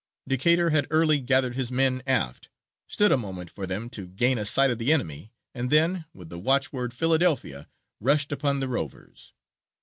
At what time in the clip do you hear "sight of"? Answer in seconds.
4.45-4.79